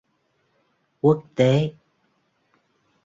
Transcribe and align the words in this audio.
Quốc 1.01 1.23
tế 1.35 1.73